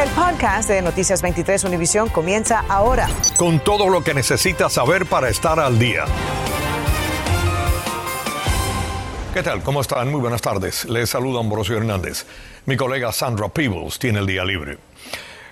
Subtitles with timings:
[0.00, 3.06] El podcast de Noticias 23 Univisión comienza ahora.
[3.36, 6.06] Con todo lo que necesitas saber para estar al día.
[9.34, 9.62] ¿Qué tal?
[9.62, 10.10] ¿Cómo están?
[10.10, 10.86] Muy buenas tardes.
[10.86, 12.24] Les saluda Ambrosio Hernández.
[12.64, 14.78] Mi colega Sandra Peebles tiene el día libre.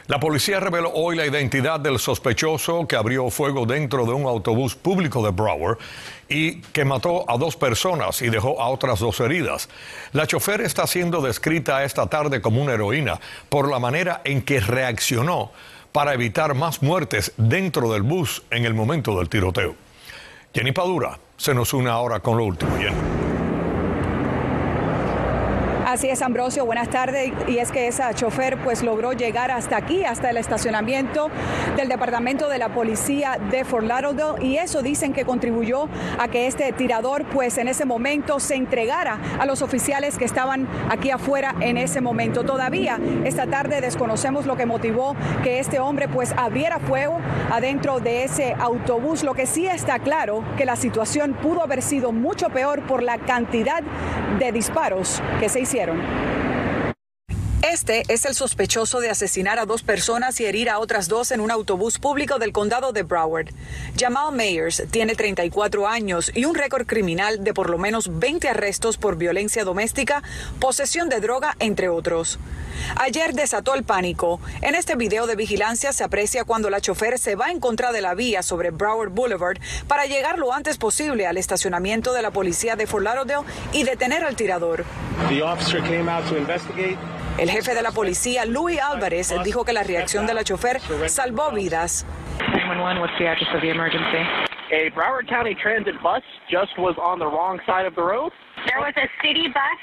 [0.06, 4.74] La policía reveló hoy la identidad del sospechoso que abrió fuego dentro de un autobús
[4.74, 5.76] público de Broward
[6.28, 9.68] y que mató a dos personas y dejó a otras dos heridas.
[10.12, 14.60] La chofer está siendo descrita esta tarde como una heroína por la manera en que
[14.60, 15.52] reaccionó
[15.92, 19.74] para evitar más muertes dentro del bus en el momento del tiroteo.
[20.54, 22.76] Jenny Padura se nos une ahora con lo último.
[25.98, 27.32] Así es, Ambrosio, buenas tardes.
[27.48, 31.28] Y es que esa chofer pues logró llegar hasta aquí, hasta el estacionamiento
[31.76, 35.88] del Departamento de la Policía de Fort Lauderdale y eso dicen que contribuyó
[36.20, 40.68] a que este tirador pues en ese momento se entregara a los oficiales que estaban
[40.88, 42.44] aquí afuera en ese momento.
[42.44, 47.18] Todavía esta tarde desconocemos lo que motivó que este hombre pues abriera fuego
[47.50, 49.24] adentro de ese autobús.
[49.24, 53.18] Lo que sí está claro que la situación pudo haber sido mucho peor por la
[53.18, 53.82] cantidad
[54.38, 56.37] de disparos que se hicieron fizeram.
[57.72, 61.40] Este es el sospechoso de asesinar a dos personas y herir a otras dos en
[61.40, 63.48] un autobús público del condado de Broward.
[63.98, 68.96] Jamal Mayers tiene 34 años y un récord criminal de por lo menos 20 arrestos
[68.96, 70.22] por violencia doméstica,
[70.60, 72.38] posesión de droga, entre otros.
[72.96, 74.40] Ayer desató el pánico.
[74.62, 78.00] En este video de vigilancia se aprecia cuando la chofer se va en contra de
[78.00, 82.76] la vía sobre Broward Boulevard para llegar lo antes posible al estacionamiento de la policía
[82.76, 84.84] de Fort Lauderdale y detener al tirador.
[87.36, 91.50] El jefe de la policía, Louis Álvarez, dijo que la reacción de la chofer salvó
[91.52, 92.06] vidas.
[94.70, 98.30] A Broward County Transit bus just was on the wrong side of the road.
[98.66, 99.78] There was a city bus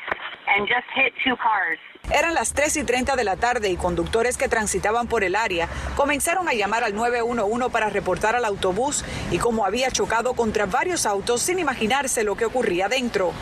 [0.47, 1.79] and just hit two cars.
[2.11, 5.67] Eran las 3 y 30 de la tarde y conductores que transitaban por el área
[5.95, 11.07] comenzaron a llamar al 911 para reportar al autobús y cómo había chocado contra varios
[11.07, 13.33] autos sin imaginarse lo que ocurría dentro.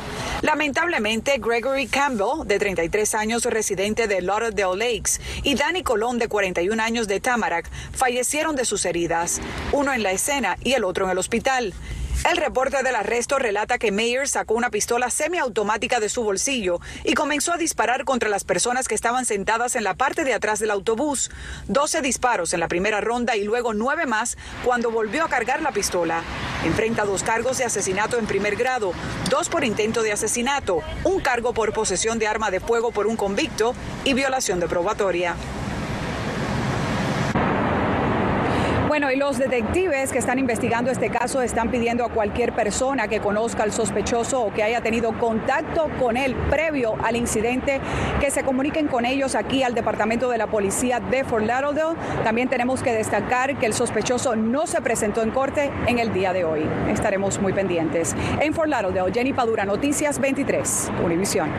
[0.41, 6.81] Lamentablemente, Gregory Campbell, de 33 años, residente de Lauderdale Lakes, y Danny Colón, de 41
[6.81, 11.11] años, de Tamarack, fallecieron de sus heridas, uno en la escena y el otro en
[11.11, 11.73] el hospital.
[12.29, 17.15] El reporte del arresto relata que Mayer sacó una pistola semiautomática de su bolsillo y
[17.15, 20.71] comenzó a disparar contra las personas que estaban sentadas en la parte de atrás del
[20.71, 21.31] autobús.
[21.67, 25.73] 12 disparos en la primera ronda y luego nueve más cuando volvió a cargar la
[25.73, 26.23] pistola.
[26.63, 28.93] Enfrenta dos cargos de asesinato en primer grado,
[29.29, 33.17] dos por intento de asesinato, un cargo por posesión de arma de fuego por un
[33.17, 33.75] convicto
[34.05, 35.35] y violación de probatoria.
[38.93, 43.21] Bueno, y los detectives que están investigando este caso están pidiendo a cualquier persona que
[43.21, 47.81] conozca al sospechoso o que haya tenido contacto con él previo al incidente
[48.19, 51.97] que se comuniquen con ellos aquí al Departamento de la Policía de Fort Lauderdale.
[52.23, 56.31] También tenemos que destacar que el sospechoso no se presentó en corte en el día
[56.31, 56.69] de hoy.
[56.87, 58.15] Estaremos muy pendientes.
[58.41, 61.49] En Fort Lauderdale, Jenny Padura, Noticias 23, Univisión.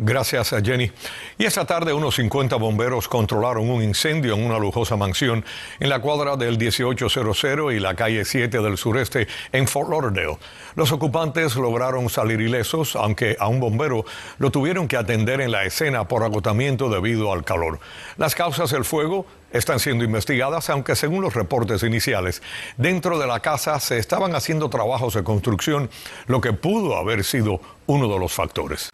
[0.00, 0.92] Gracias a Jenny.
[1.38, 5.44] Y esta tarde unos 50 bomberos controlaron un incendio en una lujosa mansión
[5.80, 10.38] en la cuadra del 1800 y la calle 7 del sureste en Fort Lauderdale.
[10.76, 14.04] Los ocupantes lograron salir ilesos, aunque a un bombero
[14.38, 17.80] lo tuvieron que atender en la escena por agotamiento debido al calor.
[18.18, 22.40] Las causas del fuego están siendo investigadas, aunque según los reportes iniciales,
[22.76, 25.90] dentro de la casa se estaban haciendo trabajos de construcción,
[26.28, 28.92] lo que pudo haber sido uno de los factores.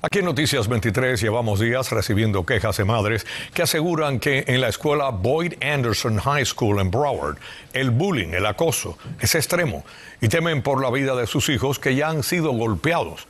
[0.00, 4.68] Aquí en Noticias 23 llevamos días recibiendo quejas de madres que aseguran que en la
[4.68, 7.38] escuela Boyd Anderson High School en Broward
[7.72, 9.84] el bullying, el acoso es extremo
[10.20, 13.26] y temen por la vida de sus hijos que ya han sido golpeados.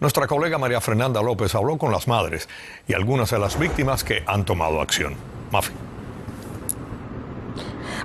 [0.00, 2.48] Nuestra colega María Fernanda López habló con las madres
[2.88, 5.14] y algunas de las víctimas que han tomado acción.
[5.52, 5.87] Mafi.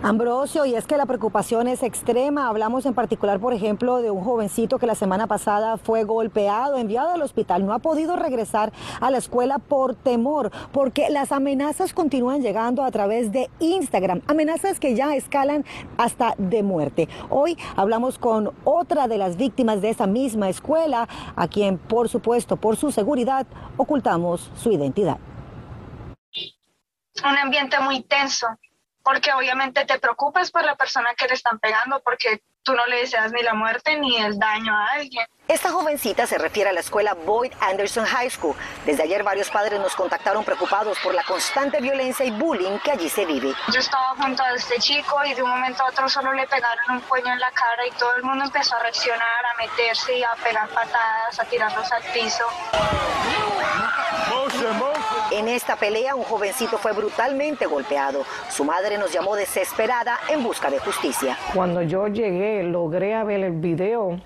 [0.03, 2.49] Ambrosio, y es que la preocupación es extrema.
[2.49, 7.11] Hablamos en particular, por ejemplo, de un jovencito que la semana pasada fue golpeado, enviado
[7.11, 12.41] al hospital, no ha podido regresar a la escuela por temor, porque las amenazas continúan
[12.41, 15.63] llegando a través de Instagram, amenazas que ya escalan
[15.97, 17.07] hasta de muerte.
[17.29, 21.07] Hoy hablamos con otra de las víctimas de esa misma escuela,
[21.37, 23.47] a quien, por supuesto, por su seguridad,
[23.77, 25.17] ocultamos su identidad.
[27.23, 28.47] Un ambiente muy tenso,
[29.03, 33.01] porque obviamente te preocupas por la persona que le están pegando, porque tú no le
[33.01, 35.27] deseas ni la muerte ni el daño a alguien.
[35.45, 38.55] Esta jovencita se refiere a la escuela Boyd Anderson High School.
[38.85, 43.09] Desde ayer varios padres nos contactaron preocupados por la constante violencia y bullying que allí
[43.09, 43.53] se vive.
[43.73, 46.91] Yo estaba junto a este chico y de un momento a otro solo le pegaron
[46.91, 50.23] un puño en la cara y todo el mundo empezó a reaccionar, a meterse y
[50.23, 52.45] a pegar patadas, a tirarlos al piso.
[55.33, 58.23] En esta pelea un jovencito fue brutalmente golpeado.
[58.51, 61.35] Su madre nos llamó desesperada en busca de justicia.
[61.55, 64.21] Cuando yo llegué, logré ver el video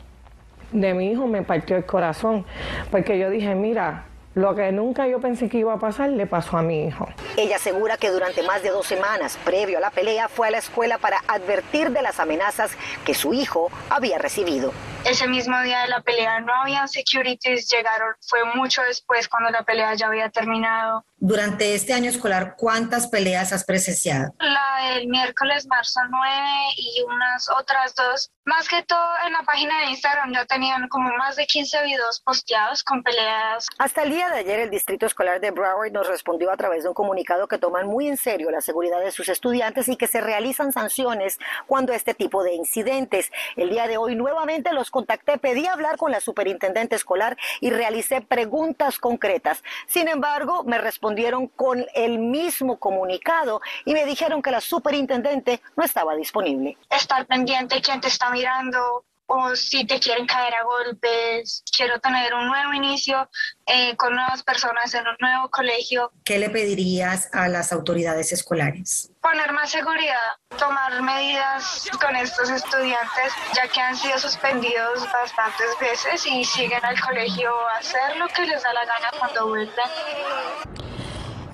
[0.74, 2.46] de mi hijo, me partió el corazón,
[2.92, 4.04] porque yo dije, mira,
[4.36, 7.08] lo que nunca yo pensé que iba a pasar le pasó a mi hijo.
[7.38, 10.58] Ella asegura que durante más de dos semanas previo a la pelea fue a la
[10.58, 12.72] escuela para advertir de las amenazas
[13.06, 14.74] que su hijo había recibido.
[15.08, 19.64] Ese mismo día de la pelea no habían securities, llegaron, fue mucho después cuando la
[19.64, 21.06] pelea ya había terminado.
[21.20, 24.34] Durante este año escolar, ¿cuántas peleas has presenciado?
[24.40, 26.38] La del miércoles, marzo 9
[26.76, 28.32] y unas otras dos.
[28.46, 32.20] Más que todo en la página de Instagram ya tenían como más de 15 videos
[32.20, 33.68] posteados con peleas.
[33.80, 36.90] Hasta el día de ayer el Distrito Escolar de Broward nos respondió a través de
[36.90, 40.22] un comunicado que toman muy en serio la seguridad de sus estudiantes y que se
[40.22, 43.32] realizan sanciones cuando este tipo de incidentes.
[43.56, 48.22] El día de hoy nuevamente los contacté, pedí hablar con la superintendente escolar y realicé
[48.22, 49.64] preguntas concretas.
[49.86, 55.84] Sin embargo, me respondieron con el mismo comunicado y me dijeron que la superintendente no
[55.84, 56.78] estaba disponible.
[56.90, 61.64] Estar pendiente quién te está mirando, o si te quieren caer a golpes.
[61.76, 63.30] Quiero tener un nuevo inicio
[63.66, 66.12] eh, con nuevas personas en un nuevo colegio.
[66.24, 69.12] ¿Qué le pedirías a las autoridades escolares?
[69.22, 76.26] Poner más seguridad, tomar medidas con estos estudiantes, ya que han sido suspendidos bastantes veces
[76.26, 80.87] y siguen al colegio a hacer lo que les da la gana cuando vuelven.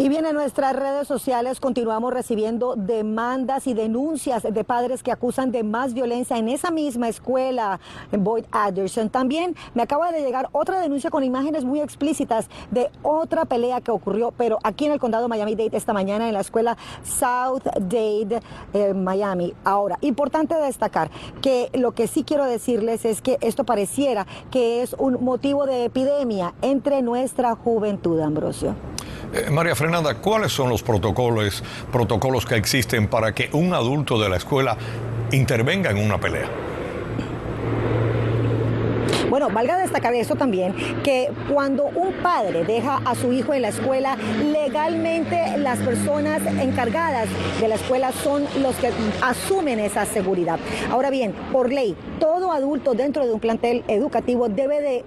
[0.04, 5.54] Y bien, en nuestras redes sociales continuamos recibiendo demandas y denuncias de padres que acusan
[5.54, 7.80] de más violencia en esa misma escuela,
[8.12, 9.10] en Boyd Anderson.
[9.10, 13.92] También me acaba de llegar otra denuncia con imágenes muy explícitas de otra pelea que
[13.92, 18.42] ocurrió, pero aquí en el condado Miami-Dade esta mañana en la escuela South Dade,
[18.74, 19.54] eh, Miami.
[19.64, 21.12] Ahora, importante destacar
[21.42, 25.86] que lo que sí quiero decirles es que esto pareciera que es un motivo de
[25.86, 28.76] epidemia entre nuestra juventud, Ambrosio.
[29.34, 34.30] Eh, María Fernanda, ¿cuáles son los protocolos, protocolos que existen para que un adulto de
[34.30, 34.78] la escuela
[35.32, 36.48] intervenga en una pelea?
[39.28, 43.70] Bueno, valga destacar eso también, que cuando un padre deja a su hijo en la
[43.70, 47.28] escuela, legalmente las personas encargadas
[47.60, 48.92] de la escuela son los que
[49.24, 50.60] asumen esa seguridad.
[50.92, 55.04] Ahora bien, por ley, todo adulto dentro de un plantel educativo debe de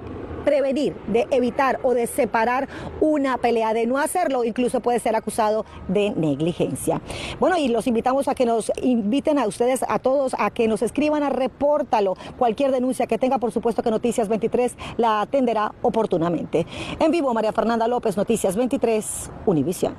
[0.46, 2.68] prevenir, de evitar o de separar
[3.00, 3.74] una pelea.
[3.74, 7.02] De no hacerlo, incluso puede ser acusado de negligencia.
[7.40, 10.82] Bueno, y los invitamos a que nos inviten a ustedes, a todos, a que nos
[10.82, 12.16] escriban a repórtalo.
[12.38, 16.64] Cualquier denuncia que tenga, por supuesto que Noticias 23 la atenderá oportunamente.
[17.00, 19.96] En vivo, María Fernanda López, Noticias 23, Univisión.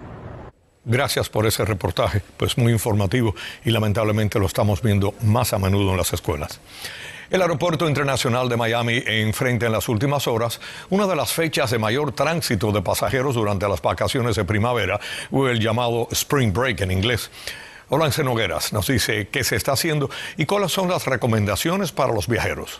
[0.89, 3.35] Gracias por ese reportaje, pues muy informativo
[3.65, 6.61] y lamentablemente lo estamos viendo más a menudo en las escuelas.
[7.29, 11.77] El Aeropuerto Internacional de Miami enfrenta en las últimas horas una de las fechas de
[11.77, 14.97] mayor tránsito de pasajeros durante las vacaciones de primavera,
[15.29, 17.29] o el llamado Spring Break en inglés.
[17.89, 22.29] Olance Nogueras nos dice qué se está haciendo y cuáles son las recomendaciones para los
[22.29, 22.79] viajeros.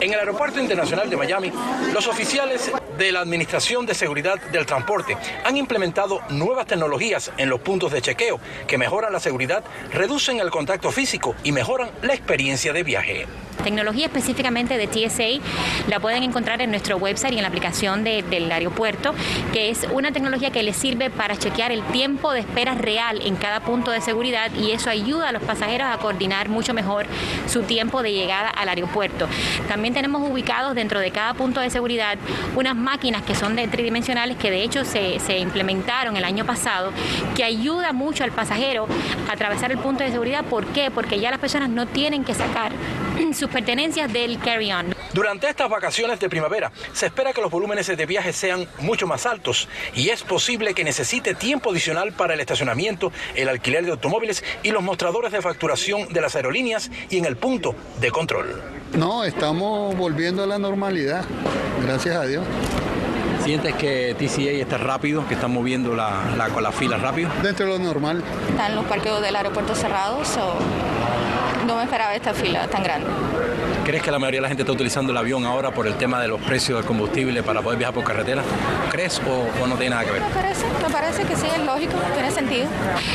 [0.00, 1.50] En el Aeropuerto Internacional de Miami,
[1.94, 7.60] los oficiales de la Administración de Seguridad del Transporte han implementado nuevas tecnologías en los
[7.60, 12.72] puntos de chequeo que mejoran la seguridad, reducen el contacto físico y mejoran la experiencia
[12.72, 13.26] de viaje.
[13.64, 15.40] Tecnología específicamente de TSA
[15.88, 19.14] la pueden encontrar en nuestro website y en la aplicación del aeropuerto,
[19.52, 23.36] que es una tecnología que les sirve para chequear el tiempo de espera real en
[23.36, 27.06] cada punto de seguridad y eso ayuda a los pasajeros a coordinar mucho mejor
[27.48, 29.26] su tiempo de llegada al aeropuerto.
[29.68, 32.18] También tenemos ubicados dentro de cada punto de seguridad
[32.54, 36.92] unas máquinas que son de tridimensionales que de hecho se, se implementaron el año pasado,
[37.34, 38.86] que ayuda mucho al pasajero
[39.28, 40.44] a atravesar el punto de seguridad.
[40.44, 40.90] ¿Por qué?
[40.90, 42.72] Porque ya las personas no tienen que sacar
[43.34, 44.94] sus pertenencias del carry-on.
[45.12, 49.26] Durante estas vacaciones de primavera se espera que los volúmenes de viaje sean mucho más
[49.26, 54.44] altos y es posible que necesite tiempo adicional para el estacionamiento, el alquiler de automóviles
[54.62, 58.62] y los mostradores de facturación de las aerolíneas y en el punto de control.
[58.94, 61.24] No, estamos volviendo a la normalidad,
[61.82, 62.44] gracias a Dios.
[63.44, 67.30] ¿Sientes que TCA está rápido, que están moviendo la, la, con la fila rápido?
[67.42, 68.22] Dentro de lo normal.
[68.50, 70.58] ¿Están los parqueos del aeropuerto cerrados o
[71.66, 73.06] no me esperaba esta fila tan grande?
[73.84, 76.20] ¿Crees que la mayoría de la gente está utilizando el avión ahora por el tema
[76.20, 78.42] de los precios del combustible para poder viajar por carretera?
[78.90, 80.22] ¿Crees o, o no tiene nada que ver?
[80.22, 82.66] Me parece, me parece que sí, es lógico, tiene sentido.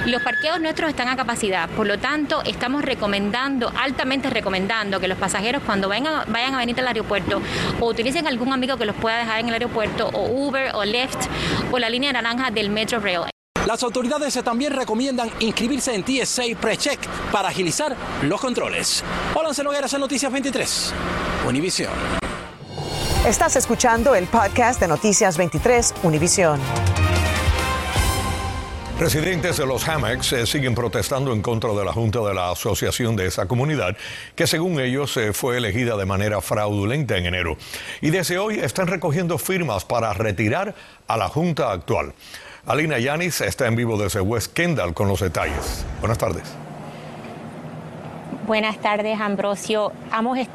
[0.05, 5.17] Los parqueos nuestros están a capacidad, por lo tanto estamos recomendando, altamente recomendando que los
[5.17, 7.41] pasajeros cuando vayan a, vayan a venir al aeropuerto
[7.79, 11.27] o utilicen algún amigo que los pueda dejar en el aeropuerto o Uber o Lyft
[11.72, 13.30] o la línea naranja del Metro Rail.
[13.67, 16.99] Las autoridades también recomiendan inscribirse en TSA PreCheck
[17.31, 19.03] para agilizar los controles.
[19.35, 20.93] Hola, Nogueras en Noticias 23,
[21.47, 21.93] Univisión.
[23.25, 26.59] Estás escuchando el podcast de Noticias 23, Univisión.
[28.99, 33.15] Residentes de los Hammocks eh, siguen protestando en contra de la Junta de la Asociación
[33.15, 33.95] de esa comunidad,
[34.35, 37.57] que según ellos eh, fue elegida de manera fraudulenta en enero.
[38.01, 40.73] Y desde hoy están recogiendo firmas para retirar
[41.07, 42.13] a la Junta actual.
[42.65, 45.83] Alina Yanis está en vivo desde West Kendall con los detalles.
[45.99, 46.43] Buenas tardes.
[48.48, 49.91] Buenas tardes, Ambrosio.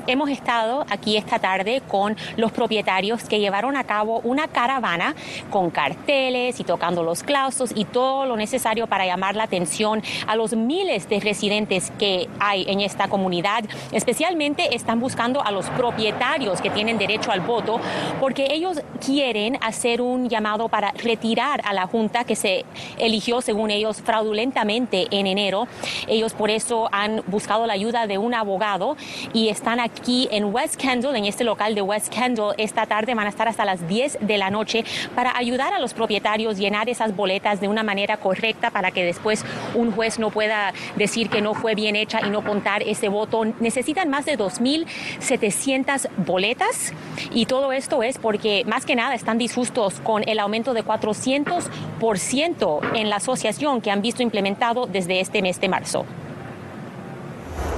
[0.09, 5.15] Hemos, estado aquí esta tarde con los propietarios que llevaron a cabo una caravana
[5.51, 10.35] con carteles y tocando los claustros y todo lo necesario para llamar la atención a
[10.35, 13.65] los miles de residentes que hay en esta comunidad.
[13.93, 17.81] Especialmente están buscando a los propietarios que tienen derecho al voto
[18.19, 22.65] porque ellos quieren hacer un llamado para retirar a la junta que se
[22.99, 25.69] eligió, según ellos, fraudulentamente en enero.
[26.09, 28.97] Ellos por eso han buscado la ayuda de un abogado
[29.33, 32.53] y están aquí en West Kendall, en este local de West Kendall.
[32.59, 35.95] Esta tarde van a estar hasta las 10 de la noche para ayudar a los
[35.95, 40.31] propietarios a llenar esas boletas de una manera correcta para que después un juez no
[40.31, 43.45] pueda decir que no fue bien hecha y no contar ese voto.
[43.61, 46.93] Necesitan más de 2.700 boletas
[47.33, 52.97] y todo esto es porque más que nada están disgustos con el aumento de 400%
[52.97, 56.05] en la asociación que han visto implementado desde este mes de marzo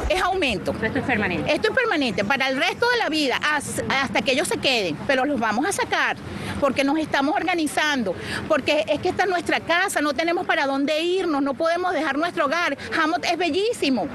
[0.09, 0.75] es aumento.
[0.83, 1.53] Esto es permanente.
[1.53, 5.25] Esto es permanente para el resto de la vida, hasta que ellos se queden, pero
[5.25, 6.17] los vamos a sacar
[6.61, 8.15] porque nos estamos organizando,
[8.49, 12.19] porque es que esta es nuestra casa, no tenemos para dónde irnos, no podemos dejar
[12.19, 12.77] nuestro hogar.
[13.01, 14.09] Hamot es bellísimo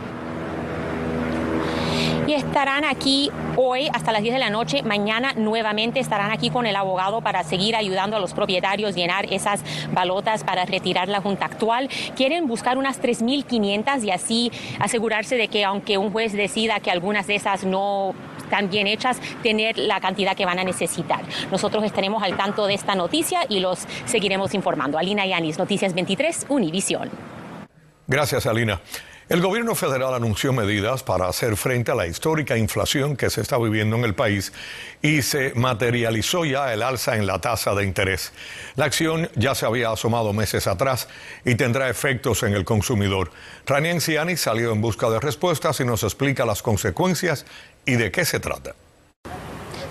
[2.28, 4.84] y estarán aquí hoy hasta las 10 de la noche.
[4.84, 9.62] Mañana nuevamente estarán aquí con el abogado para seguir ayudando a los propietarios llenar esas
[9.92, 11.90] balotas para retirar la junta actual.
[12.16, 17.28] Quieren buscar unas 3.500 y así asegurarse de que aunque un juez decida que algunas
[17.28, 21.22] de esas no están bien hechas, tener la cantidad que van a necesitar.
[21.52, 24.98] Nosotros estaremos al tanto de esta noticia y los seguiremos informando.
[24.98, 27.10] Alina Yanis, Noticias 23, Univisión.
[28.08, 28.80] Gracias, Alina.
[29.30, 33.58] El gobierno federal anunció medidas para hacer frente a la histórica inflación que se está
[33.58, 34.52] viviendo en el país
[35.02, 38.34] y se materializó ya el alza en la tasa de interés.
[38.76, 41.08] La acción ya se había asomado meses atrás
[41.46, 43.32] y tendrá efectos en el consumidor.
[43.66, 47.46] Ranian Ciani salió en busca de respuestas y nos explica las consecuencias
[47.86, 48.76] y de qué se trata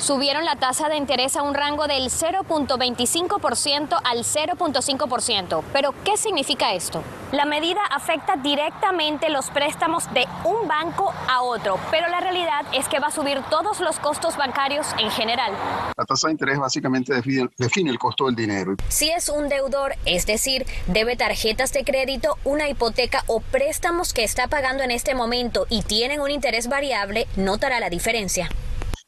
[0.03, 5.63] subieron la tasa de interés a un rango del 0.25% al 0.5%.
[5.73, 7.05] Pero, ¿qué significa esto?
[7.31, 12.89] La medida afecta directamente los préstamos de un banco a otro, pero la realidad es
[12.89, 15.53] que va a subir todos los costos bancarios en general.
[15.97, 18.75] La tasa de interés básicamente define, define el costo del dinero.
[18.89, 24.25] Si es un deudor, es decir, debe tarjetas de crédito, una hipoteca o préstamos que
[24.25, 28.51] está pagando en este momento y tienen un interés variable, notará la diferencia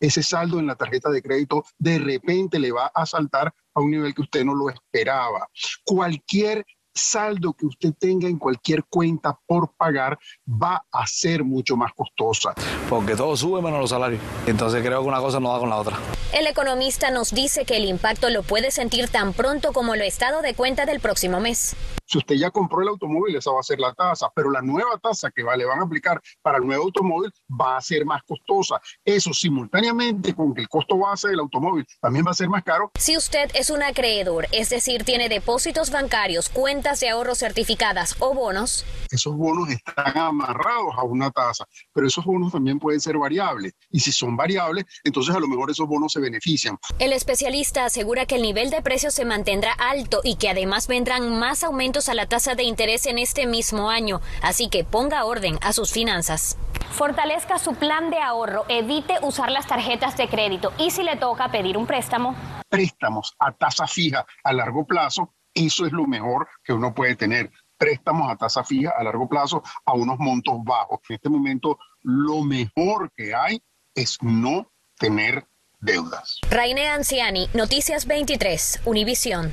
[0.04, 3.90] ese saldo en la tarjeta de crédito de repente le va a saltar a un
[3.90, 5.48] nivel que usted no lo esperaba.
[5.84, 11.92] Cualquier saldo que usted tenga en cualquier cuenta por pagar va a ser mucho más
[11.92, 12.54] costosa.
[12.88, 14.22] Porque todo sube menos los salarios.
[14.46, 15.98] Entonces creo que una cosa no va con la otra.
[16.32, 20.42] El economista nos dice que el impacto lo puede sentir tan pronto como el estado
[20.42, 21.76] de cuenta del próximo mes.
[22.06, 24.98] Si usted ya compró el automóvil, esa va a ser la tasa, pero la nueva
[24.98, 28.80] tasa que le van a aplicar para el nuevo automóvil va a ser más costosa.
[29.04, 32.90] Eso simultáneamente con que el costo base del automóvil también va a ser más caro.
[32.98, 38.34] Si usted es un acreedor, es decir, tiene depósitos bancarios, cuentas de ahorro certificadas o
[38.34, 43.72] bonos, esos bonos están amarrados a una tasa, pero esos bonos también pueden ser variables.
[43.90, 46.78] Y si son variables, entonces a lo mejor esos bonos se benefician.
[46.98, 51.38] El especialista asegura que el nivel de precios se mantendrá alto y que además vendrán
[51.38, 55.58] más aumentos a la tasa de interés en este mismo año, así que ponga orden
[55.62, 56.58] a sus finanzas.
[56.90, 61.50] Fortalezca su plan de ahorro, evite usar las tarjetas de crédito y si le toca
[61.50, 62.36] pedir un préstamo.
[62.68, 67.50] Préstamos a tasa fija a largo plazo, eso es lo mejor que uno puede tener
[67.76, 71.00] préstamos a tasa fija a largo plazo a unos montos bajos.
[71.08, 73.60] En este momento lo mejor que hay
[73.94, 75.46] es no tener
[75.80, 76.40] deudas.
[76.50, 79.52] Raine Anciani, Noticias 23, Univisión.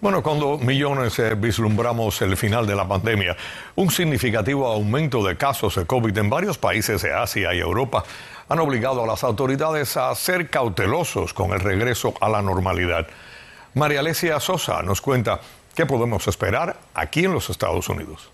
[0.00, 3.36] Bueno, cuando millones eh, vislumbramos el final de la pandemia,
[3.74, 8.04] un significativo aumento de casos de COVID en varios países de Asia y Europa
[8.48, 13.08] han obligado a las autoridades a ser cautelosos con el regreso a la normalidad.
[13.78, 15.40] María Alesia Sosa nos cuenta
[15.74, 18.28] qué podemos esperar aquí en los Estados Unidos.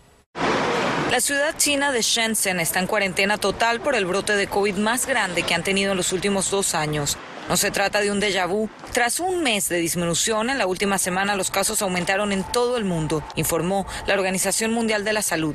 [1.11, 5.07] La ciudad china de Shenzhen está en cuarentena total por el brote de COVID más
[5.07, 7.19] grande que han tenido en los últimos dos años.
[7.49, 8.71] No se trata de un déjà vu.
[8.93, 12.85] Tras un mes de disminución, en la última semana los casos aumentaron en todo el
[12.85, 15.55] mundo, informó la Organización Mundial de la Salud.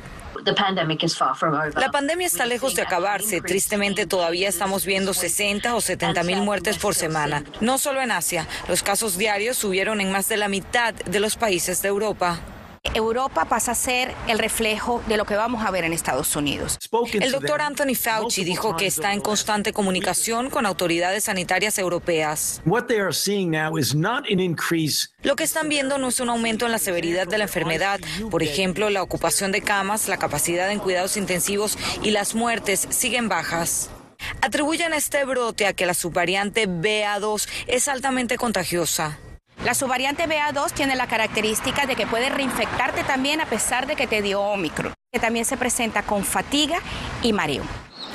[1.74, 3.40] La pandemia está lejos de acabarse.
[3.40, 7.44] Tristemente todavía estamos viendo 60 o 70 mil muertes por semana.
[7.60, 11.36] No solo en Asia, los casos diarios subieron en más de la mitad de los
[11.36, 12.40] países de Europa.
[12.94, 16.78] Europa pasa a ser el reflejo de lo que vamos a ver en Estados Unidos.
[17.12, 22.60] El doctor Anthony Fauci dijo que está en constante comunicación con autoridades sanitarias europeas.
[25.22, 28.00] Lo que están viendo no es un aumento en la severidad de la enfermedad.
[28.30, 33.28] Por ejemplo, la ocupación de camas, la capacidad en cuidados intensivos y las muertes siguen
[33.28, 33.90] bajas.
[34.42, 39.18] Atribuyen este brote a que la subvariante BA2 es altamente contagiosa.
[39.64, 44.06] La subvariante BA2 tiene la característica de que puede reinfectarte también a pesar de que
[44.06, 46.78] te dio Omicron, que también se presenta con fatiga
[47.22, 47.62] y mareo.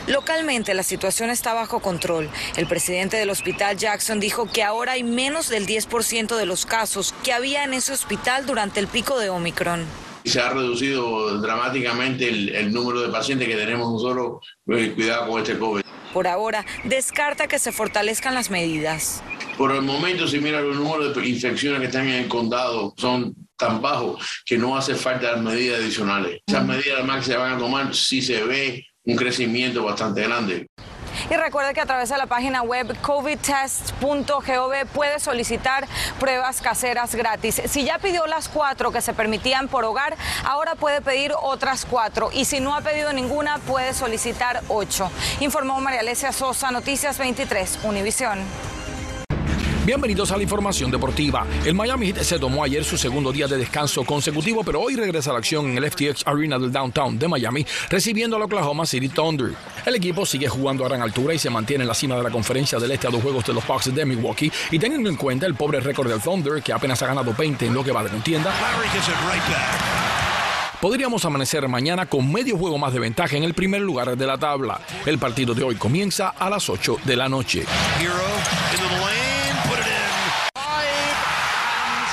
[0.08, 2.30] Localmente la situación está bajo control.
[2.58, 7.14] El presidente del hospital Jackson dijo que ahora hay menos del 10% de los casos
[7.24, 9.86] que había en ese hospital durante el pico de Omicron.
[10.25, 15.60] Se ha reducido dramáticamente el, número de pacientes que tenemos nosotros eh, cuidado con este
[15.60, 15.84] COVID.
[16.12, 19.22] Por ahora, descarta que se fortalezcan las medidas.
[19.58, 23.34] Por el momento, si mira los números de infecciones que están en el condado, son
[23.56, 26.42] tan bajos que no hace falta dar medidas adicionales.
[26.46, 30.68] Esas medidas además que se van a tomar si se ve un crecimiento bastante grande.
[31.30, 35.88] Y recuerde que a través de la página web covidtest.gov puede solicitar
[36.20, 37.62] pruebas caseras gratis.
[37.68, 42.30] Si ya pidió las cuatro que se permitían por hogar, ahora puede pedir otras cuatro.
[42.34, 45.10] Y si no ha pedido ninguna, puede solicitar ocho.
[45.40, 48.40] Informó María Alesia Sosa, Noticias 23, Univisión.
[49.86, 51.46] Bienvenidos a la información deportiva.
[51.63, 55.30] El Miami Heat se tomó ayer su segundo día de descanso consecutivo, pero hoy regresa
[55.30, 59.10] a la acción en el FTX Arena del Downtown de Miami, recibiendo al Oklahoma City
[59.10, 59.54] Thunder.
[59.86, 62.32] El equipo sigue jugando a gran altura y se mantiene en la cima de la
[62.32, 64.51] conferencia del este a dos juegos de los Bucks de Milwaukee.
[64.72, 67.74] Y teniendo en cuenta el pobre récord del Thunder, que apenas ha ganado 20 en
[67.75, 68.51] lo que va de contienda,
[70.82, 74.39] podríamos amanecer mañana con medio juego más de ventaja en el primer lugar de la
[74.39, 74.82] tabla.
[75.06, 77.65] El partido de hoy comienza a las 8 de la noche.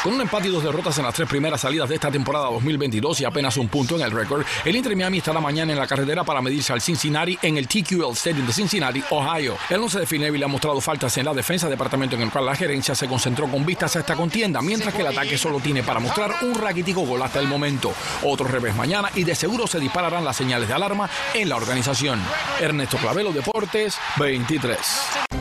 [0.02, 3.21] Con un empate y dos derrotas en las tres primeras salidas de esta temporada 2022
[3.21, 6.25] y apenas un punto en el récord, el Inter Miami estará mañana en la carretera
[6.25, 9.56] para medirse al Cincinnati en el TQL Stadium de Cincinnati, Ohio.
[9.71, 12.56] El 11 de Fineville ha mostrado faltas en la defensa, departamento en el cual la
[12.56, 16.00] gerencia se concentró con vistas a esta contienda, mientras que el ataque solo tiene para
[16.00, 17.93] mostrar un raquítico gol hasta el momento.
[18.25, 22.21] Otro revés mañana y de seguro se dispararán las señales de alarma en la organización.
[22.60, 25.31] Ernesto Clavelo, Deportes 23.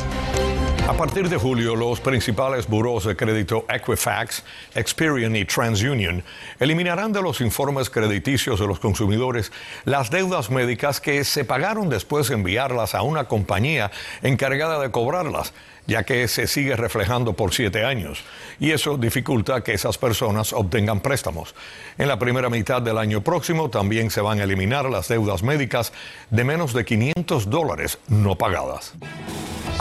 [0.92, 4.44] A partir de julio, los principales buros de crédito Equifax,
[4.76, 6.22] Experian y TransUnion
[6.60, 9.54] eliminarán de los informes crediticios de los consumidores
[9.86, 13.90] las deudas médicas que se pagaron después de enviarlas a una compañía
[14.22, 15.54] encargada de cobrarlas,
[15.88, 18.22] ya que se sigue reflejando por siete años.
[18.60, 21.56] Y eso dificulta que esas personas obtengan préstamos.
[21.98, 25.94] En la primera mitad del año próximo también se van a eliminar las deudas médicas
[26.32, 28.94] de menos de 500 dólares no pagadas.